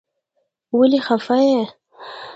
ولې 0.77 0.99
خفه 1.07 1.37
يې. 1.47 1.61